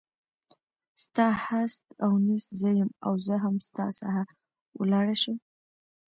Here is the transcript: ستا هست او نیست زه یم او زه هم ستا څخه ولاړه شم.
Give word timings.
ستا 1.03 1.27
هست 1.47 1.83
او 2.03 2.11
نیست 2.27 2.49
زه 2.61 2.69
یم 2.77 2.89
او 3.05 3.13
زه 3.27 3.35
هم 3.43 3.55
ستا 3.67 3.85
څخه 3.99 4.23
ولاړه 4.79 5.15
شم. 5.21 5.37